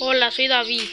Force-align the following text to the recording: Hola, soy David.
Hola, 0.00 0.30
soy 0.30 0.48
David. 0.48 0.88